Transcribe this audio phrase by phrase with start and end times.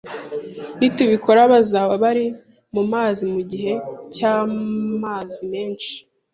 [0.77, 2.25] Nitubikora, bazaba bari
[2.73, 3.71] mumazi mugihe
[4.15, 5.93] cyamazi menshi.